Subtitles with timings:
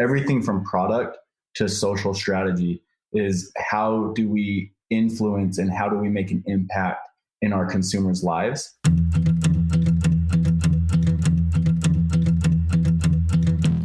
[0.00, 1.18] everything from product
[1.56, 2.80] to social strategy
[3.12, 7.08] is how do we influence and how do we make an impact
[7.42, 8.76] in our consumers' lives.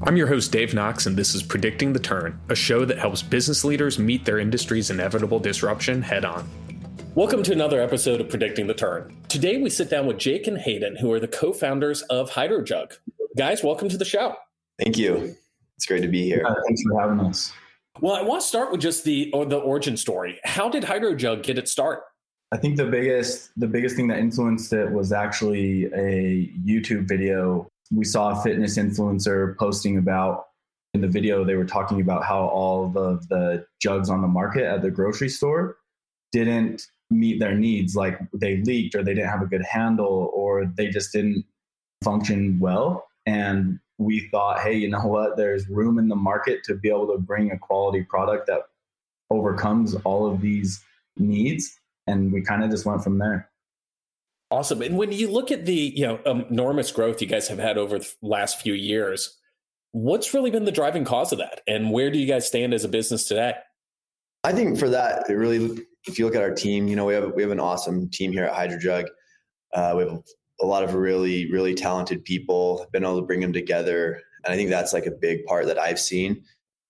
[0.05, 3.23] I'm your host, Dave Knox, and this is Predicting the Turn, a show that helps
[3.23, 6.47] business leaders meet their industry's inevitable disruption head on.
[7.15, 9.15] Welcome to another episode of Predicting the Turn.
[9.29, 12.97] Today we sit down with Jake and Hayden, who are the co founders of HydroJug.
[13.35, 14.35] Guys, welcome to the show.
[14.77, 15.35] Thank you.
[15.83, 16.43] It's great to be here.
[16.47, 17.51] Yeah, thanks for having us.
[17.99, 20.39] Well, I want to start with just the or the origin story.
[20.45, 22.03] How did HydroJug get its start?
[22.53, 27.67] I think the biggest the biggest thing that influenced it was actually a YouTube video
[27.91, 30.45] we saw a fitness influencer posting about
[30.93, 34.63] in the video they were talking about how all of the jugs on the market
[34.63, 35.75] at the grocery store
[36.31, 40.65] didn't meet their needs like they leaked or they didn't have a good handle or
[40.77, 41.43] they just didn't
[42.05, 46.75] function well and we thought hey you know what there's room in the market to
[46.75, 48.61] be able to bring a quality product that
[49.29, 50.83] overcomes all of these
[51.17, 53.49] needs and we kind of just went from there
[54.53, 54.83] Awesome.
[54.83, 57.97] And when you look at the you know enormous growth you guys have had over
[57.97, 59.35] the last few years,
[59.93, 62.83] what's really been the driving cause of that, and where do you guys stand as
[62.83, 63.55] a business today?
[64.43, 67.15] I think for that, it really, if you look at our team, you know, we
[67.15, 69.07] have we have an awesome team here at HydroJug.
[69.73, 70.21] Uh, we have
[70.61, 72.87] a lot of really really talented people.
[72.91, 75.79] Been able to bring them together, and I think that's like a big part that
[75.79, 76.43] I've seen.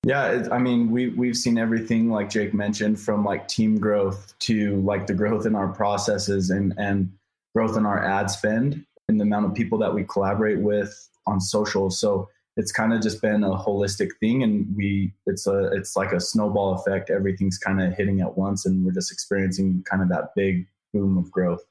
[0.06, 4.82] Yeah, I mean, we we've seen everything like Jake mentioned, from like team growth to
[4.82, 7.12] like the growth in our processes and and
[7.56, 11.40] growth in our ad spend and the amount of people that we collaborate with on
[11.40, 11.90] social.
[11.90, 16.12] So it's kind of just been a holistic thing and we it's a it's like
[16.12, 20.10] a snowball effect everything's kind of hitting at once and we're just experiencing kind of
[20.10, 21.64] that big boom of growth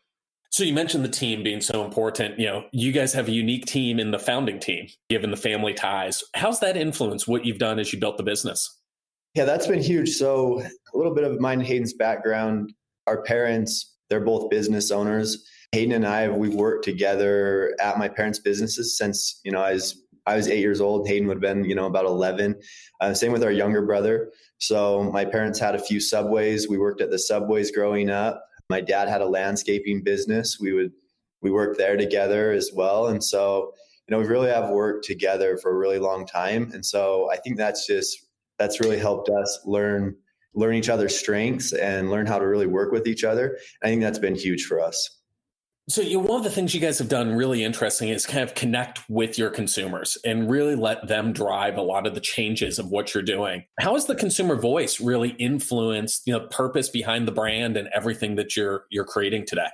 [0.52, 3.66] so you mentioned the team being so important you know you guys have a unique
[3.66, 7.78] team in the founding team given the family ties how's that influenced what you've done
[7.78, 8.78] as you built the business
[9.34, 12.72] yeah that's been huge so a little bit of mine hayden's background
[13.06, 18.38] our parents they're both business owners Hayden and I, we worked together at my parents'
[18.38, 21.08] businesses since, you know, I was, I was eight years old.
[21.08, 22.60] Hayden would have been, you know, about 11.
[23.00, 24.30] Uh, same with our younger brother.
[24.58, 26.68] So my parents had a few subways.
[26.68, 28.44] We worked at the subways growing up.
[28.68, 30.58] My dad had a landscaping business.
[30.60, 30.92] We would,
[31.40, 33.08] we worked there together as well.
[33.08, 33.72] And so,
[34.06, 36.70] you know, we really have worked together for a really long time.
[36.72, 38.26] And so I think that's just,
[38.58, 40.16] that's really helped us learn,
[40.54, 43.58] learn each other's strengths and learn how to really work with each other.
[43.82, 45.21] I think that's been huge for us.
[45.88, 48.54] So, you one of the things you guys have done really interesting is kind of
[48.54, 52.90] connect with your consumers and really let them drive a lot of the changes of
[52.90, 53.64] what you're doing.
[53.80, 58.36] How has the consumer voice really influenced, you know, purpose behind the brand and everything
[58.36, 59.66] that you're you're creating today?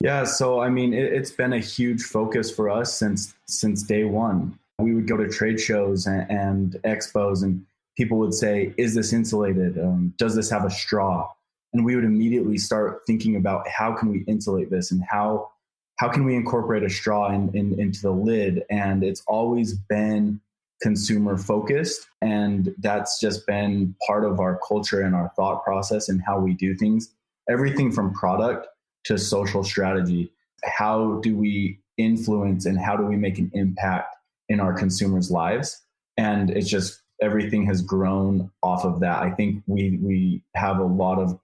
[0.00, 4.04] Yeah, so I mean, it, it's been a huge focus for us since since day
[4.04, 4.58] one.
[4.78, 7.64] We would go to trade shows and, and expos, and
[7.96, 9.78] people would say, "Is this insulated?
[9.78, 11.30] Um, does this have a straw?"
[11.72, 15.50] And we would immediately start thinking about how can we insulate this and how
[15.96, 18.64] how can we incorporate a straw in, in, into the lid?
[18.70, 20.40] And it's always been
[20.80, 26.22] consumer focused and that's just been part of our culture and our thought process and
[26.26, 27.12] how we do things.
[27.50, 28.66] Everything from product
[29.04, 30.32] to social strategy.
[30.64, 34.16] How do we influence and how do we make an impact
[34.48, 35.82] in our consumers lives?
[36.16, 39.22] And it's just everything has grown off of that.
[39.22, 41.38] I think we we have a lot of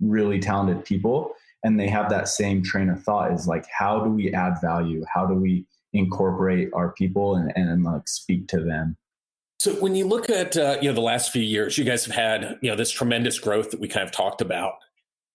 [0.00, 4.10] really talented people and they have that same train of thought is like how do
[4.10, 5.04] we add value?
[5.12, 8.96] How do we incorporate our people and, and like speak to them?
[9.58, 12.14] So when you look at uh, you know the last few years you guys have
[12.14, 14.74] had you know this tremendous growth that we kind of talked about.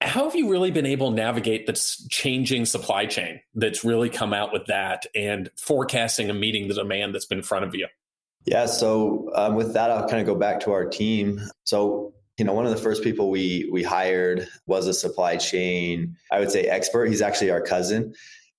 [0.02, 4.34] How have you really been able to navigate this changing supply chain that's really come
[4.34, 7.88] out with that and forecasting and meeting the demand that's been in front of you?
[8.46, 11.40] Yeah so um, with that i'll kind of go back to our team.
[11.64, 16.16] So you know one of the first people we we hired was a supply chain
[16.32, 17.08] i would say expert.
[17.08, 18.14] He's actually our cousin.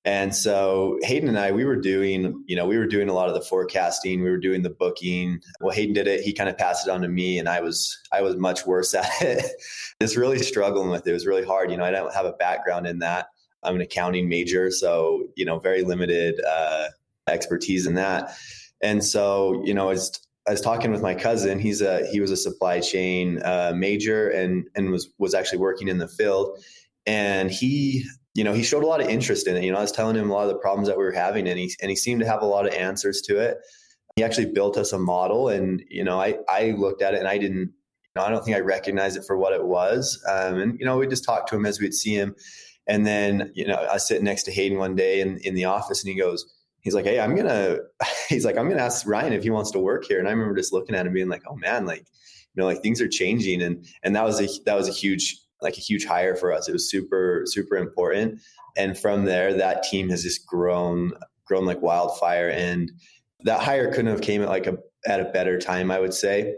[0.04, 3.28] And so hayden and i we were doing you know we were doing a lot
[3.28, 4.22] of the forecasting.
[4.22, 5.40] We were doing the booking.
[5.60, 6.22] Well hayden did it.
[6.22, 8.94] He kind of passed it on to me and i was i was much worse
[9.02, 9.44] at it.
[10.00, 11.10] Just really struggling with it.
[11.10, 11.70] It was really hard.
[11.70, 13.26] You know i don't have a background in that.
[13.62, 16.86] I'm an accounting major so you know very limited uh,
[17.26, 18.36] expertise in that.
[18.80, 21.58] And so you know it's I was talking with my cousin.
[21.58, 25.88] He's a he was a supply chain uh, major and and was was actually working
[25.88, 26.58] in the field.
[27.04, 28.04] And he,
[28.34, 29.64] you know, he showed a lot of interest in it.
[29.64, 31.48] You know, I was telling him a lot of the problems that we were having,
[31.48, 33.58] and he and he seemed to have a lot of answers to it.
[34.14, 37.28] He actually built us a model, and you know, I I looked at it and
[37.28, 40.22] I didn't, you know, I don't think I recognized it for what it was.
[40.28, 42.34] Um, and you know, we just talked to him as we'd see him.
[42.88, 46.04] And then, you know, I sitting next to Hayden one day in, in the office,
[46.04, 46.46] and he goes,
[46.86, 47.82] he's like, Hey, I'm going to,
[48.28, 50.20] he's like, I'm going to ask Ryan if he wants to work here.
[50.20, 52.06] And I remember just looking at him being like, Oh man, like,
[52.54, 53.60] you know, like things are changing.
[53.60, 56.68] And, and that was a, that was a huge, like a huge hire for us.
[56.68, 58.40] It was super, super important.
[58.76, 61.12] And from there, that team has just grown,
[61.44, 62.50] grown like wildfire.
[62.50, 62.92] And
[63.40, 66.54] that hire couldn't have came at like a, at a better time, I would say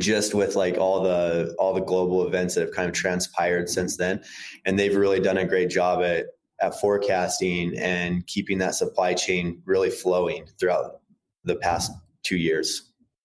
[0.00, 3.96] just with like all the all the global events that have kind of transpired since
[3.96, 4.22] then
[4.64, 6.26] and they've really done a great job at
[6.60, 11.00] at forecasting and keeping that supply chain really flowing throughout
[11.44, 11.92] the past
[12.24, 12.82] two years.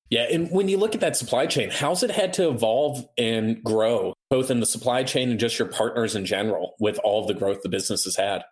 [0.10, 0.28] Yeah.
[0.32, 4.14] And when you look at that supply chain, how's it had to evolve and grow,
[4.30, 7.34] both in the supply chain and just your partners in general, with all of the
[7.34, 8.44] growth the business has had?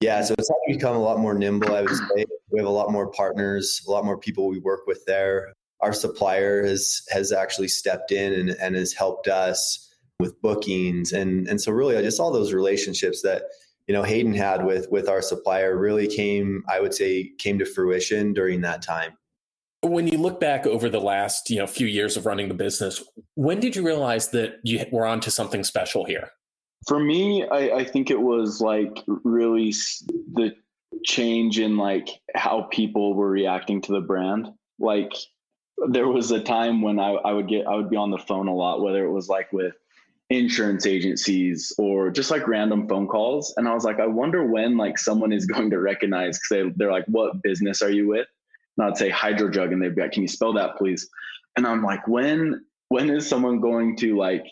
[0.00, 2.24] Yeah, so it's had to become a lot more nimble, I would say.
[2.50, 5.52] We have a lot more partners, a lot more people we work with there.
[5.80, 11.46] Our supplier has has actually stepped in and, and has helped us with bookings and
[11.48, 13.42] and so really just all those relationships that
[13.88, 17.64] you know Hayden had with with our supplier really came I would say came to
[17.64, 19.16] fruition during that time.
[19.82, 23.02] When you look back over the last you know few years of running the business,
[23.34, 26.30] when did you realize that you were onto something special here?
[26.86, 29.72] For me, I, I think it was like really
[30.32, 30.54] the
[31.04, 34.48] change in like how people were reacting to the brand.
[34.78, 35.12] Like
[35.88, 38.48] there was a time when I, I would get I would be on the phone
[38.48, 39.74] a lot, whether it was like with
[40.30, 43.54] insurance agencies or just like random phone calls.
[43.56, 46.72] And I was like, I wonder when like someone is going to recognize because they,
[46.76, 48.26] they're like, what business are you with?
[48.76, 51.08] And I'd say HydroJug and they'd be like, can you spell that please?
[51.56, 54.44] And I'm like, when when is someone going to like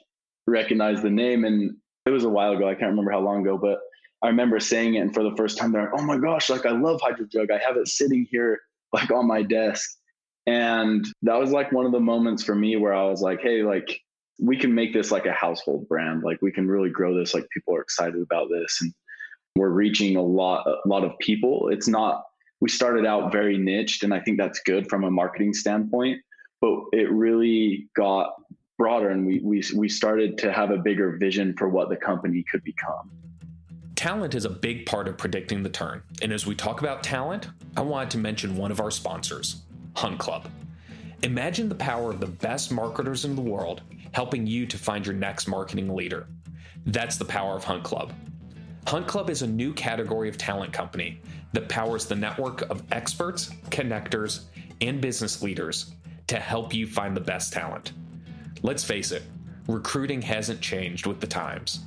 [0.46, 1.44] recognize the name?
[1.44, 2.68] And it was a while ago.
[2.68, 3.78] I can't remember how long ago, but
[4.22, 6.66] I remember saying it and for the first time they're like, oh my gosh, like
[6.66, 7.50] I love HydroJug.
[7.50, 8.60] I have it sitting here
[8.92, 9.90] like on my desk.
[10.46, 13.62] And that was like one of the moments for me where I was like, hey,
[13.62, 14.00] like
[14.38, 16.22] we can make this like a household brand.
[16.22, 17.34] Like we can really grow this.
[17.34, 18.92] Like people are excited about this, and
[19.54, 21.68] we're reaching a lot a lot of people.
[21.70, 22.22] It's not.
[22.60, 26.20] We started out very niched, and I think that's good from a marketing standpoint.
[26.60, 28.34] But it really got
[28.78, 32.44] broader, and we we we started to have a bigger vision for what the company
[32.50, 33.10] could become.
[33.94, 36.02] Talent is a big part of predicting the turn.
[36.20, 37.48] And as we talk about talent,
[37.78, 39.62] I wanted to mention one of our sponsors,
[39.94, 40.50] Hunt Club.
[41.22, 43.80] Imagine the power of the best marketers in the world
[44.16, 46.26] helping you to find your next marketing leader.
[46.86, 48.14] That's the power of Hunt Club.
[48.86, 51.20] Hunt Club is a new category of talent company
[51.52, 54.44] that powers the network of experts, connectors,
[54.80, 55.92] and business leaders
[56.28, 57.92] to help you find the best talent.
[58.62, 59.22] Let's face it,
[59.68, 61.80] recruiting hasn't changed with the times.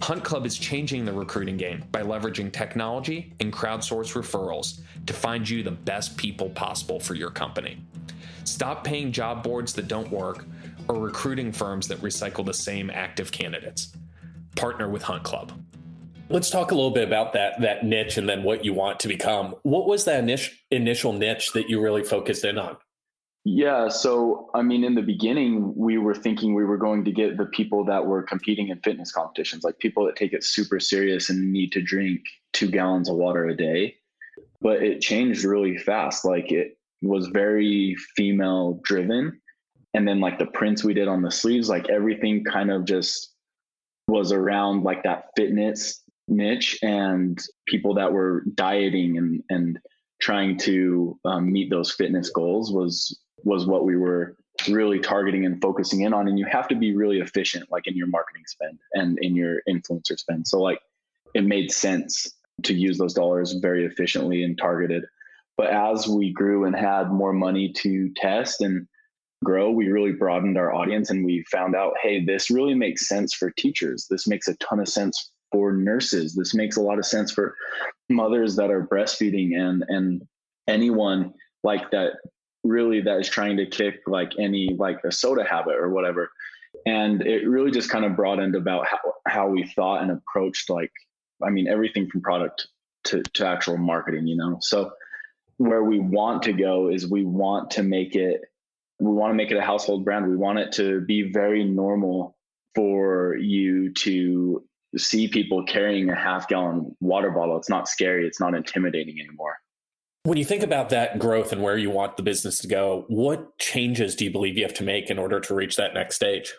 [0.00, 5.46] Hunt Club is changing the recruiting game by leveraging technology and crowdsource referrals to find
[5.46, 7.76] you the best people possible for your company.
[8.44, 10.46] Stop paying job boards that don't work
[10.88, 13.92] or recruiting firms that recycle the same active candidates.
[14.56, 15.52] Partner with Hunt Club.
[16.30, 19.08] Let's talk a little bit about that that niche and then what you want to
[19.08, 19.54] become.
[19.62, 22.76] What was that initial initial niche that you really focused in on?
[23.44, 27.38] Yeah, so I mean, in the beginning, we were thinking we were going to get
[27.38, 31.30] the people that were competing in fitness competitions, like people that take it super serious
[31.30, 32.20] and need to drink
[32.52, 33.96] two gallons of water a day.
[34.60, 36.26] But it changed really fast.
[36.26, 39.40] Like it was very female driven
[39.94, 43.34] and then like the prints we did on the sleeves like everything kind of just
[44.06, 49.78] was around like that fitness niche and people that were dieting and and
[50.20, 54.36] trying to um, meet those fitness goals was was what we were
[54.68, 57.96] really targeting and focusing in on and you have to be really efficient like in
[57.96, 60.46] your marketing spend and in your influencer spend.
[60.46, 60.80] So like
[61.34, 62.28] it made sense
[62.64, 65.04] to use those dollars very efficiently and targeted.
[65.56, 68.86] But as we grew and had more money to test and
[69.44, 73.34] grow, we really broadened our audience and we found out, hey, this really makes sense
[73.34, 74.06] for teachers.
[74.10, 76.34] This makes a ton of sense for nurses.
[76.34, 77.54] This makes a lot of sense for
[78.08, 80.22] mothers that are breastfeeding and and
[80.66, 81.32] anyone
[81.64, 82.12] like that
[82.64, 86.30] really that is trying to kick like any like a soda habit or whatever.
[86.86, 90.92] And it really just kind of broadened about how, how we thought and approached like
[91.42, 92.68] I mean everything from product
[93.04, 94.58] to, to actual marketing, you know.
[94.60, 94.92] So
[95.56, 98.42] where we want to go is we want to make it
[98.98, 100.28] we want to make it a household brand.
[100.28, 102.36] We want it to be very normal
[102.74, 104.64] for you to
[104.96, 107.56] see people carrying a half gallon water bottle.
[107.56, 109.56] It's not scary, it's not intimidating anymore.
[110.24, 113.58] When you think about that growth and where you want the business to go, what
[113.58, 116.52] changes do you believe you have to make in order to reach that next stage?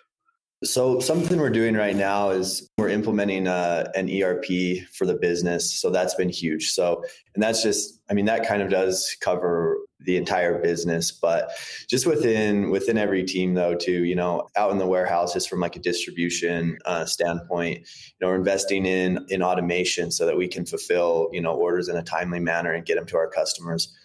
[0.63, 4.45] So something we're doing right now is we're implementing uh, an ERP
[4.91, 5.71] for the business.
[5.79, 6.71] So that's been huge.
[6.71, 7.01] So
[7.33, 11.51] and that's just I mean that kind of does cover the entire business, but
[11.89, 15.77] just within within every team though too, you know, out in the warehouses from like
[15.77, 20.65] a distribution uh, standpoint, you know, we're investing in in automation so that we can
[20.65, 23.95] fulfill you know orders in a timely manner and get them to our customers.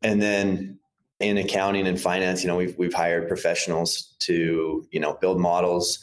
[0.00, 0.78] And then
[1.20, 5.98] in accounting and finance, you know, we've we've hired professionals to you know build models,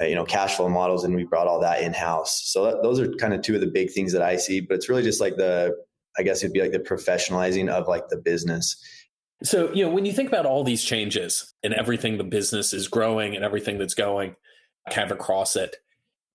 [0.00, 2.42] uh, you know, cash flow models, and we brought all that in house.
[2.44, 4.60] So that, those are kind of two of the big things that I see.
[4.60, 5.76] But it's really just like the,
[6.18, 8.76] I guess it'd be like the professionalizing of like the business.
[9.42, 12.88] So you know, when you think about all these changes and everything the business is
[12.88, 14.34] growing and everything that's going
[14.90, 15.76] kind of across it,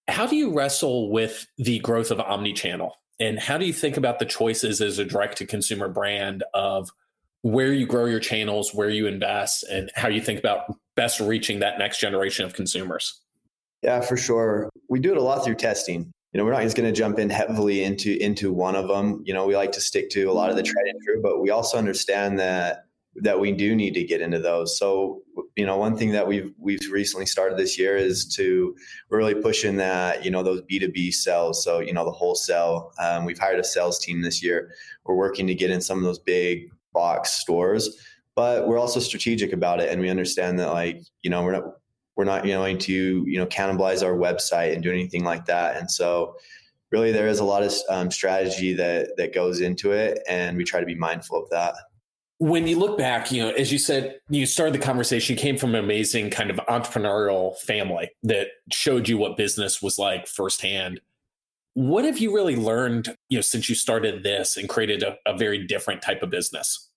[0.07, 2.93] how do you wrestle with the growth of omni-channel?
[3.19, 6.89] And how do you think about the choices as a direct to consumer brand of
[7.41, 11.59] where you grow your channels, where you invest, and how you think about best reaching
[11.59, 13.21] that next generation of consumers.
[13.81, 14.69] Yeah, for sure.
[14.89, 16.11] We do it a lot through testing.
[16.33, 19.23] You know, we're not just going to jump in heavily into into one of them.
[19.25, 21.41] You know, we like to stick to a lot of the tried and true, but
[21.41, 24.77] we also understand that that we do need to get into those.
[24.77, 25.23] So,
[25.55, 28.75] you know, one thing that we've we've recently started this year is to
[29.09, 31.63] really pushing that, you know, those B two B sales.
[31.63, 32.91] So, you know, the wholesale.
[32.99, 34.71] Um, we've hired a sales team this year.
[35.05, 37.97] We're working to get in some of those big box stores
[38.35, 41.63] but we're also strategic about it and we understand that like you know we're not
[42.15, 45.89] we're not going to you know cannibalize our website and do anything like that and
[45.89, 46.35] so
[46.91, 50.63] really there is a lot of um, strategy that that goes into it and we
[50.63, 51.75] try to be mindful of that.
[52.37, 55.57] When you look back you know as you said you started the conversation you came
[55.57, 61.01] from an amazing kind of entrepreneurial family that showed you what business was like firsthand
[61.79, 65.37] what have you really learned, you know, since you started this and created a, a
[65.37, 66.89] very different type of business?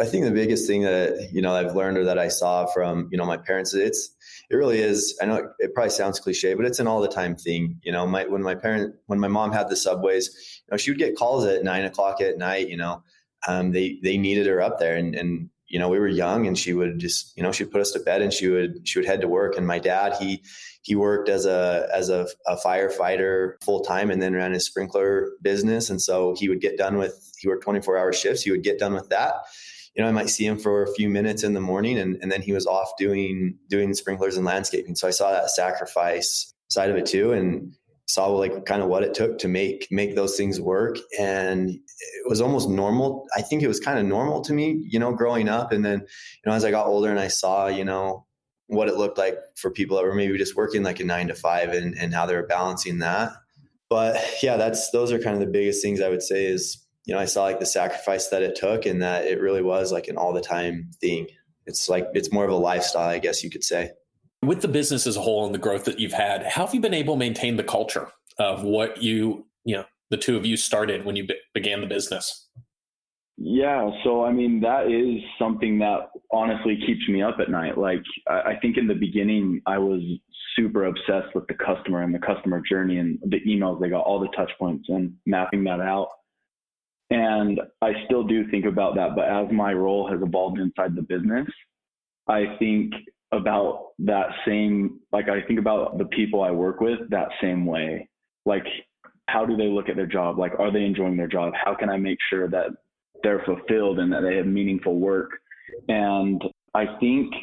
[0.00, 3.08] I think the biggest thing that you know I've learned or that I saw from
[3.12, 4.10] you know my parents, it's
[4.50, 5.16] it really is.
[5.22, 7.78] I know it, it probably sounds cliche, but it's an all the time thing.
[7.84, 10.30] You know, my when my parent when my mom had the subways,
[10.66, 12.68] you know, she would get calls at nine o'clock at night.
[12.68, 13.04] You know,
[13.46, 16.58] um, they they needed her up there, and and you know we were young, and
[16.58, 19.06] she would just you know she'd put us to bed, and she would she would
[19.06, 19.56] head to work.
[19.56, 20.42] And my dad he
[20.84, 25.30] he worked as a as a, a firefighter full time and then ran his sprinkler
[25.40, 25.88] business.
[25.88, 28.42] And so he would get done with he worked 24 hour shifts.
[28.42, 29.34] He would get done with that.
[29.94, 32.30] You know i might see him for a few minutes in the morning and, and
[32.30, 34.94] then he was off doing doing sprinklers and landscaping.
[34.94, 37.74] So i saw that sacrifice side of it too and
[38.06, 40.98] saw like kind of what it took to make make those things work.
[41.18, 43.26] And it was almost normal.
[43.34, 45.72] I think it was kind of normal to me you know growing up.
[45.72, 48.26] And then you know as i got older and i saw you know
[48.66, 51.34] what it looked like for people that were maybe just working like a nine to
[51.34, 53.32] five and, and how they were balancing that.
[53.90, 57.14] But yeah, that's those are kind of the biggest things I would say is, you
[57.14, 60.08] know, I saw like the sacrifice that it took and that it really was like
[60.08, 61.28] an all the time thing.
[61.66, 63.90] It's like it's more of a lifestyle, I guess you could say.
[64.42, 66.80] With the business as a whole and the growth that you've had, how have you
[66.80, 70.56] been able to maintain the culture of what you, you know, the two of you
[70.56, 72.48] started when you be- began the business?
[73.36, 77.76] Yeah, so I mean that is something that honestly keeps me up at night.
[77.76, 80.00] Like I, I think in the beginning I was
[80.56, 84.20] super obsessed with the customer and the customer journey and the emails they got, all
[84.20, 86.10] the touch points and mapping that out.
[87.10, 91.02] And I still do think about that, but as my role has evolved inside the
[91.02, 91.48] business,
[92.28, 92.92] I think
[93.32, 98.08] about that same like I think about the people I work with that same way.
[98.46, 98.64] Like
[99.26, 100.38] how do they look at their job?
[100.38, 101.52] Like are they enjoying their job?
[101.62, 102.68] How can I make sure that
[103.24, 105.30] they're fulfilled and that they have meaningful work.
[105.88, 106.40] And
[106.74, 107.34] I think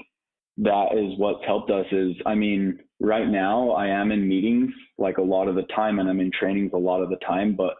[0.57, 5.17] that is what's helped us is, I mean, right now I am in meetings like
[5.17, 7.73] a lot of the time and I'm in trainings a lot of the time, but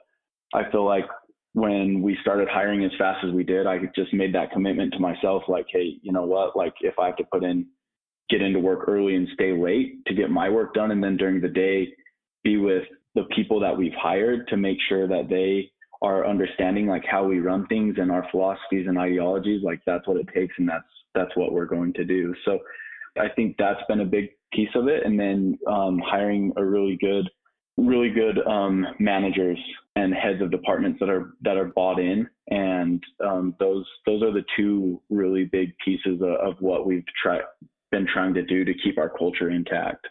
[0.54, 1.06] I feel like
[1.54, 5.00] when we started hiring as fast as we did, I just made that commitment to
[5.00, 6.56] myself, like, hey, you know what?
[6.56, 7.68] Like, if I have to put in,
[8.30, 11.42] get into work early and stay late to get my work done, and then during
[11.42, 11.90] the day,
[12.44, 12.84] be with
[13.16, 15.70] the people that we've hired to make sure that they
[16.02, 20.18] our understanding like how we run things and our philosophies and ideologies like that's what
[20.18, 22.34] it takes and that's that's what we're going to do.
[22.46, 22.60] So
[23.20, 26.98] i think that's been a big piece of it and then um, hiring a really
[27.02, 27.30] good
[27.78, 29.58] really good um, managers
[29.96, 34.32] and heads of departments that are that are bought in and um, those those are
[34.32, 37.42] the two really big pieces of, of what we've tried
[37.92, 40.08] been trying to do to keep our culture intact.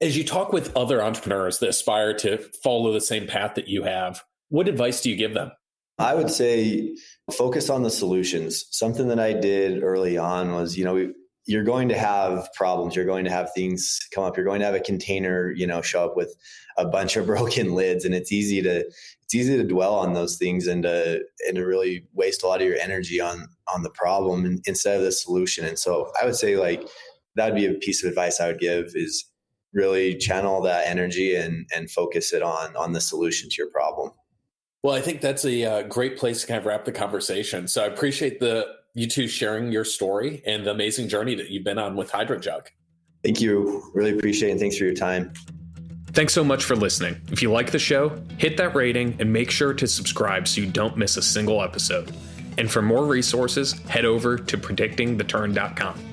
[0.00, 3.82] As you talk with other entrepreneurs that aspire to follow the same path that you
[3.82, 5.50] have what advice do you give them?
[5.98, 6.94] I would say
[7.32, 8.66] focus on the solutions.
[8.70, 11.12] Something that I did early on was, you know,
[11.46, 12.94] you're going to have problems.
[12.94, 14.36] You're going to have things come up.
[14.36, 16.34] You're going to have a container, you know, show up with
[16.76, 20.36] a bunch of broken lids, and it's easy to it's easy to dwell on those
[20.36, 23.90] things and to and to really waste a lot of your energy on on the
[23.90, 25.64] problem instead of the solution.
[25.64, 26.86] And so I would say like
[27.36, 29.24] that would be a piece of advice I would give is
[29.72, 34.12] really channel that energy and and focus it on on the solution to your problem.
[34.82, 37.68] Well, I think that's a uh, great place to kind of wrap the conversation.
[37.68, 41.64] So I appreciate the you two sharing your story and the amazing journey that you've
[41.64, 42.66] been on with HydroJug.
[43.22, 43.90] Thank you.
[43.94, 44.52] Really appreciate it.
[44.52, 45.32] And thanks for your time.
[46.12, 47.20] Thanks so much for listening.
[47.30, 50.66] If you like the show, hit that rating and make sure to subscribe so you
[50.66, 52.12] don't miss a single episode.
[52.58, 56.09] And for more resources, head over to predictingtheturn.com.